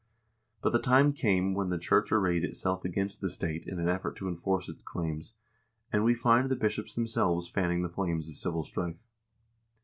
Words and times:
But 0.63 0.71
the 0.71 0.79
time 0.79 1.13
came 1.13 1.53
when 1.53 1.69
the 1.69 1.77
church 1.77 2.11
arrayed 2.11 2.43
itself 2.43 2.83
against 2.83 3.21
the 3.21 3.29
state 3.29 3.65
in 3.67 3.77
an 3.79 3.87
effort 3.87 4.15
to 4.15 4.27
enforce 4.27 4.67
its 4.67 4.81
claims, 4.81 5.35
and 5.93 6.03
we 6.03 6.15
find 6.15 6.49
the 6.49 6.55
bishops 6.55 6.95
themselves 6.95 7.47
fanning 7.47 7.83
the 7.83 7.87
flames 7.87 8.27
of 8.27 8.35
civil 8.35 8.63
strife. 8.63 8.97